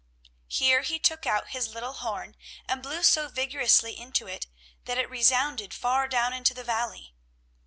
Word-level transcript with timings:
Here 0.47 0.81
he 0.81 0.97
took 0.97 1.27
out 1.27 1.49
his 1.51 1.67
little 1.75 1.93
horn 1.93 2.35
and 2.67 2.81
blew 2.81 3.03
so 3.03 3.27
vigorously 3.27 3.95
into 3.95 4.25
it, 4.25 4.47
that 4.85 4.97
it 4.97 5.07
resounded 5.07 5.75
far 5.75 6.07
down 6.07 6.33
into 6.33 6.55
the 6.55 6.63
valley. 6.63 7.13